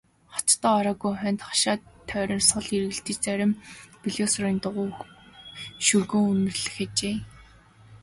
Хотондоо 0.33 0.73
ороогүй 0.79 1.13
хоньд 1.21 1.39
хашаа 1.49 1.77
тойрон 2.09 2.41
сул 2.49 2.67
эргэлдэж 2.77 3.17
зарим 3.25 3.51
нь 3.55 3.59
белоруссын 4.01 4.57
дугуй 4.63 4.89
шөргөөн 5.85 6.25
үнэрлэх 6.31 6.77
ажээ. 6.85 7.17